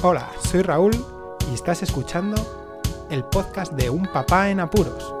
[0.00, 0.92] Hola, soy Raúl
[1.50, 2.36] y estás escuchando
[3.10, 5.12] el podcast de Un Papá en Apuros.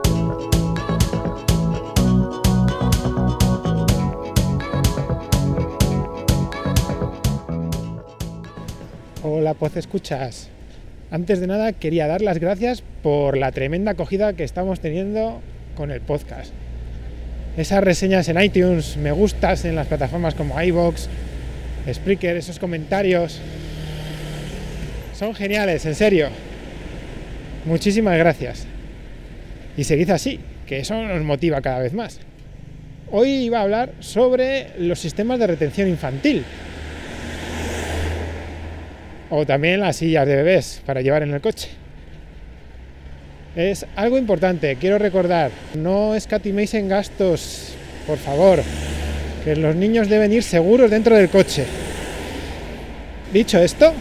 [9.24, 10.48] Hola, Poz Escuchas.
[11.10, 15.40] Antes de nada, quería dar las gracias por la tremenda acogida que estamos teniendo
[15.76, 16.52] con el podcast.
[17.56, 21.08] Esas reseñas en iTunes, me gustas en las plataformas como iBox,
[21.92, 23.40] Spreaker, esos comentarios,
[25.18, 26.28] son geniales, en serio.
[27.64, 28.66] Muchísimas gracias.
[29.76, 32.20] Y seguid así, que eso nos motiva cada vez más.
[33.10, 36.44] Hoy iba a hablar sobre los sistemas de retención infantil.
[39.30, 41.68] O también las sillas de bebés para llevar en el coche.
[43.56, 47.74] Es algo importante, quiero recordar, no escatiméis en gastos,
[48.06, 48.62] por favor,
[49.44, 51.64] que los niños deben ir seguros dentro del coche.
[53.32, 53.92] Dicho esto,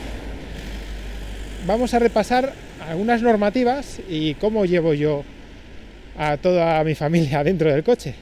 [1.68, 2.54] vamos a repasar
[2.88, 5.24] algunas normativas y cómo llevo yo
[6.18, 8.16] a toda mi familia dentro del coche.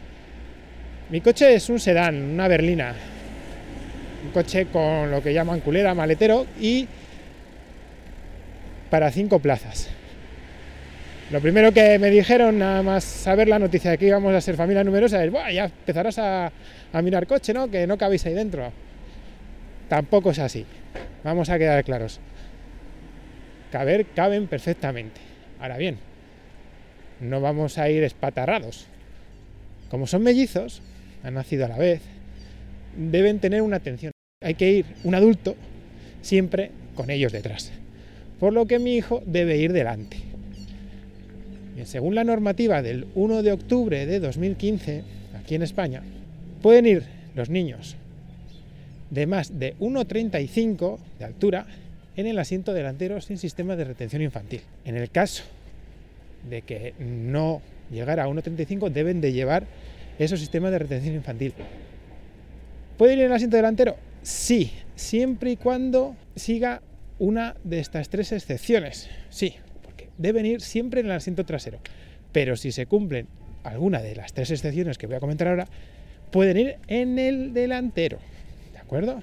[1.12, 2.96] Mi coche es un sedán, una berlina,
[4.26, 6.88] un coche con lo que llaman culera, maletero y
[8.90, 9.90] para cinco plazas.
[11.32, 14.56] Lo primero que me dijeron, nada más saber la noticia de que íbamos a ser
[14.56, 16.52] familia numerosa, es, Buah, ya empezarás a,
[16.94, 17.70] a mirar coche, ¿no?
[17.70, 18.72] Que no cabéis ahí dentro.
[19.90, 20.66] Tampoco es así.
[21.24, 22.20] Vamos a quedar claros
[23.76, 25.20] caber, caben perfectamente.
[25.60, 25.98] Ahora bien,
[27.20, 28.86] no vamos a ir espatarrados.
[29.90, 30.82] Como son mellizos,
[31.24, 32.00] han nacido a la vez,
[32.96, 34.14] deben tener una atención.
[34.42, 35.58] Hay que ir un adulto
[36.22, 37.74] siempre con ellos detrás.
[38.40, 40.20] Por lo que mi hijo debe ir delante.
[41.84, 45.04] Según la normativa del 1 de octubre de 2015,
[45.38, 46.02] aquí en España,
[46.62, 47.04] pueden ir
[47.36, 47.98] los niños
[49.10, 51.68] de más de 1,35 de altura
[52.16, 54.62] en el asiento delantero sin sistema de retención infantil.
[54.86, 55.44] En el caso
[56.50, 57.62] de que no
[57.92, 59.66] llegara a 1,35 deben de llevar
[60.20, 61.54] esos sistemas de retención infantil.
[62.98, 63.98] ¿Puede ir en el asiento delantero?
[64.22, 66.82] Sí, siempre y cuando siga
[67.20, 69.10] una de estas tres excepciones.
[69.30, 71.80] Sí, porque deben ir siempre en el asiento trasero.
[72.32, 73.28] Pero si se cumplen
[73.64, 75.68] alguna de las tres excepciones que voy a comentar ahora,
[76.32, 78.20] pueden ir en el delantero.
[78.72, 79.22] ¿De acuerdo?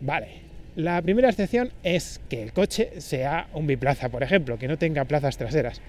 [0.00, 0.28] Vale,
[0.76, 5.04] la primera excepción es que el coche sea un biplaza, por ejemplo, que no tenga
[5.04, 5.80] plazas traseras.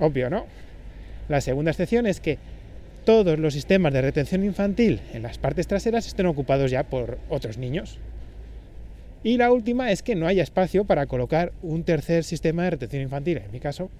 [0.00, 0.46] Obvio, ¿no?
[1.28, 2.38] La segunda excepción es que
[3.04, 7.58] todos los sistemas de retención infantil en las partes traseras estén ocupados ya por otros
[7.58, 7.98] niños.
[9.22, 13.02] Y la última es que no haya espacio para colocar un tercer sistema de retención
[13.02, 13.90] infantil, en mi caso,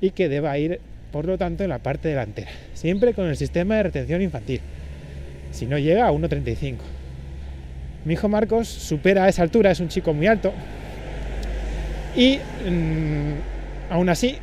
[0.00, 0.80] y que deba ir,
[1.12, 4.60] por lo tanto, en la parte delantera, siempre con el sistema de retención infantil.
[5.50, 6.93] Si no llega a 1.35.
[8.04, 10.52] Mi hijo Marcos supera esa altura, es un chico muy alto.
[12.16, 12.38] Y
[12.68, 13.32] mmm,
[13.90, 14.36] aún así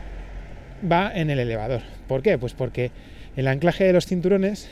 [0.89, 1.81] va en el elevador.
[2.07, 2.37] ¿Por qué?
[2.37, 2.91] Pues porque
[3.35, 4.69] el anclaje de los cinturones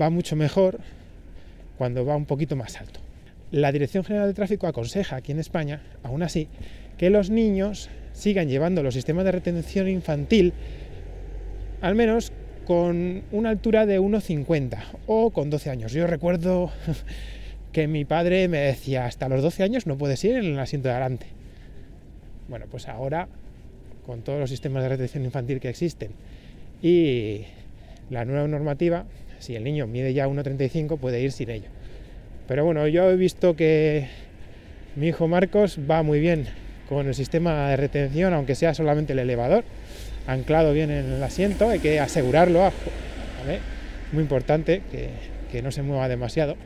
[0.00, 0.80] va mucho mejor
[1.76, 3.00] cuando va un poquito más alto.
[3.50, 6.48] La Dirección General de Tráfico aconseja aquí en España, aún así,
[6.98, 10.52] que los niños sigan llevando los sistemas de retención infantil
[11.80, 12.32] al menos
[12.66, 15.92] con una altura de 1,50 o con 12 años.
[15.92, 16.70] Yo recuerdo
[17.72, 20.88] que mi padre me decía, hasta los 12 años no puedes ir en el asiento
[20.88, 21.26] de adelante.
[22.48, 23.28] Bueno, pues ahora,
[24.06, 26.12] con todos los sistemas de retención infantil que existen
[26.82, 27.42] y
[28.10, 29.04] la nueva normativa,
[29.38, 31.68] si el niño mide ya 1,35 puede ir sin ello.
[32.46, 34.08] Pero bueno, yo he visto que
[34.96, 36.46] mi hijo Marcos va muy bien
[36.88, 39.64] con el sistema de retención, aunque sea solamente el elevador,
[40.26, 43.60] anclado bien en el asiento, hay que asegurarlo, ¿vale?
[44.12, 45.10] muy importante que,
[45.52, 46.56] que no se mueva demasiado.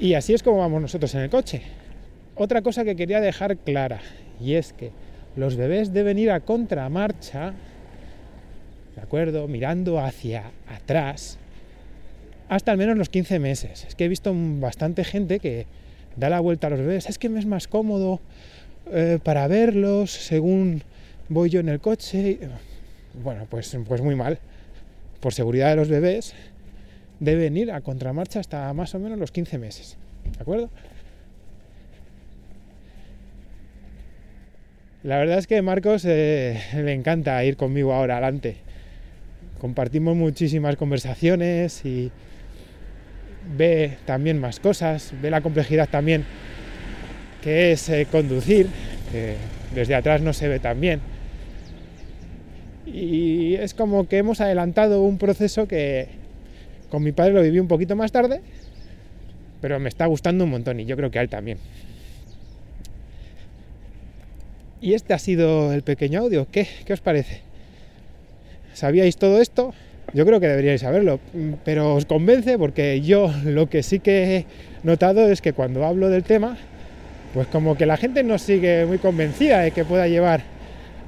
[0.00, 1.60] Y así es como vamos nosotros en el coche.
[2.34, 4.00] Otra cosa que quería dejar clara,
[4.40, 4.92] y es que
[5.36, 7.52] los bebés deben ir a contramarcha,
[8.96, 9.46] ¿de acuerdo?
[9.46, 11.36] Mirando hacia atrás,
[12.48, 13.84] hasta al menos los 15 meses.
[13.86, 15.66] Es que he visto bastante gente que
[16.16, 17.06] da la vuelta a los bebés.
[17.06, 18.20] Es que me es más cómodo
[18.90, 20.82] eh, para verlos según
[21.28, 22.38] voy yo en el coche.
[23.22, 24.38] Bueno, pues, pues muy mal.
[25.20, 26.34] Por seguridad de los bebés,
[27.20, 29.96] deben ir a contramarcha hasta más o menos los 15 meses.
[30.36, 30.70] ¿De acuerdo?
[35.02, 38.56] La verdad es que Marcos eh, le encanta ir conmigo ahora adelante.
[39.60, 42.10] Compartimos muchísimas conversaciones y
[43.56, 46.24] ve también más cosas, ve la complejidad también
[47.42, 48.68] que es eh, conducir,
[49.10, 49.36] que
[49.74, 51.00] desde atrás no se ve tan bien.
[52.86, 56.19] Y es como que hemos adelantado un proceso que,
[56.90, 58.40] con mi padre lo viví un poquito más tarde,
[59.60, 61.58] pero me está gustando un montón y yo creo que a él también.
[64.80, 66.46] Y este ha sido el pequeño audio.
[66.50, 67.42] ¿Qué, qué os parece?
[68.72, 69.74] ¿Sabíais todo esto?
[70.14, 71.20] Yo creo que deberíais saberlo,
[71.64, 74.46] pero os convence porque yo lo que sí que he
[74.82, 76.56] notado es que cuando hablo del tema,
[77.34, 80.42] pues como que la gente no sigue muy convencida de que pueda llevar